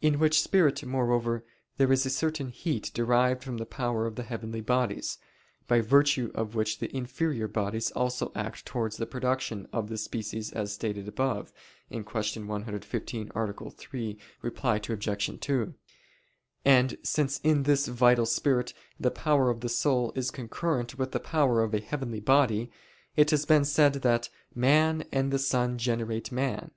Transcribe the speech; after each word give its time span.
In 0.00 0.18
which 0.18 0.40
spirit, 0.40 0.82
moreover, 0.86 1.44
there 1.76 1.92
is 1.92 2.06
a 2.06 2.08
certain 2.08 2.48
heat 2.48 2.90
derived 2.94 3.44
from 3.44 3.58
the 3.58 3.66
power 3.66 4.06
of 4.06 4.16
the 4.16 4.22
heavenly 4.22 4.62
bodies, 4.62 5.18
by 5.68 5.82
virtue 5.82 6.30
of 6.34 6.54
which 6.54 6.78
the 6.78 6.96
inferior 6.96 7.46
bodies 7.46 7.90
also 7.90 8.32
act 8.34 8.64
towards 8.64 8.96
the 8.96 9.04
production 9.04 9.68
of 9.74 9.90
the 9.90 9.98
species 9.98 10.50
as 10.52 10.72
stated 10.72 11.06
above 11.06 11.52
(Q. 11.90 12.02
115, 12.46 13.30
A. 13.34 13.52
3, 13.70 14.18
ad 14.64 14.82
2). 15.02 15.74
And 16.64 16.98
since 17.02 17.38
in 17.40 17.64
this 17.64 17.86
(vital) 17.86 18.24
spirit 18.24 18.72
the 18.98 19.10
power 19.10 19.50
of 19.50 19.60
the 19.60 19.68
soul 19.68 20.12
is 20.14 20.30
concurrent 20.30 20.96
with 20.96 21.12
the 21.12 21.20
power 21.20 21.62
of 21.62 21.74
a 21.74 21.80
heavenly 21.80 22.20
body, 22.20 22.70
it 23.16 23.30
has 23.32 23.44
been 23.44 23.66
said 23.66 23.92
that 23.96 24.30
"man 24.54 25.04
and 25.12 25.30
the 25.30 25.38
sun 25.38 25.76
generate 25.76 26.32
man." 26.32 26.70